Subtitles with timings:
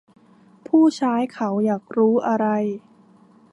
[0.67, 2.45] ผู้ใช้เขาอยากรู้อะไร